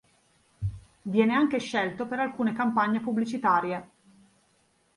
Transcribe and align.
Viene 1.03 1.35
anche 1.35 1.59
scelto 1.59 2.07
per 2.07 2.17
alcune 2.17 2.53
campagne 2.53 3.01
pubblicitarie. 3.01 3.89